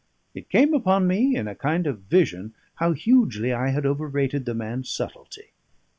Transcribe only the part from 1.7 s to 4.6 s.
of vision how hugely I had overrated the